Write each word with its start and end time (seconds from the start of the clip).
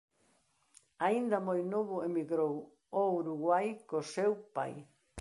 Aínda 1.07 1.37
moi 1.47 1.61
novo 1.73 1.95
emigrou 2.09 2.55
ao 2.97 3.07
Uruguai 3.21 3.67
co 3.87 3.99
seu 4.13 4.31
pai. 4.55 4.73